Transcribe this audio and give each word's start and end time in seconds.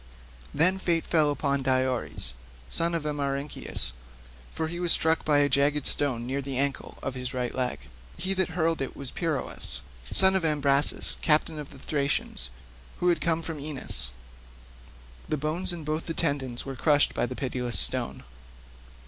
Then 0.51 0.79
fate 0.79 1.05
fell 1.05 1.29
upon 1.29 1.61
Diores, 1.61 2.33
son 2.71 2.95
of 2.95 3.03
Amarynceus, 3.05 3.93
for 4.51 4.67
he 4.67 4.79
was 4.79 4.91
struck 4.91 5.23
by 5.23 5.37
a 5.37 5.47
jagged 5.47 5.85
stone 5.85 6.25
near 6.25 6.41
the 6.41 6.57
ancle 6.57 6.97
of 7.03 7.13
his 7.13 7.35
right 7.35 7.53
leg. 7.53 7.81
He 8.17 8.33
that 8.33 8.49
hurled 8.57 8.81
it 8.81 8.97
was 8.97 9.11
Peirous, 9.11 9.81
son 10.05 10.35
of 10.35 10.43
Imbrasus, 10.43 11.17
captain 11.21 11.59
of 11.59 11.69
the 11.69 11.77
Thracians, 11.77 12.49
who 12.99 13.09
had 13.09 13.21
come 13.21 13.43
from 13.43 13.59
Aenus; 13.59 14.09
the 15.29 15.37
bones 15.37 15.71
and 15.71 15.85
both 15.85 16.07
the 16.07 16.15
tendons 16.15 16.65
were 16.65 16.75
crushed 16.75 17.13
by 17.13 17.27
the 17.27 17.35
pitiless 17.35 17.77
stone. 17.77 18.23